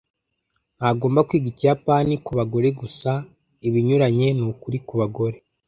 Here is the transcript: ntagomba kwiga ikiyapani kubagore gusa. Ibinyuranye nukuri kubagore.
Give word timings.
ntagomba 0.77 1.25
kwiga 1.27 1.47
ikiyapani 1.53 2.13
kubagore 2.25 2.67
gusa. 2.79 3.11
Ibinyuranye 3.67 4.27
nukuri 4.37 4.77
kubagore. 4.87 5.37